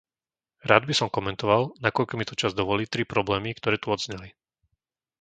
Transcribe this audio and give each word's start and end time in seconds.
Rád 0.69 0.83
by 0.89 0.93
som 0.99 1.13
komentoval, 1.17 1.63
nakoľko 1.85 2.13
mi 2.17 2.25
to 2.27 2.33
čas 2.41 2.53
dovolí, 2.59 2.83
tri 2.93 3.03
problémy, 3.13 3.49
ktoré 3.59 3.75
tu 3.81 3.87
odzneli. 3.95 4.29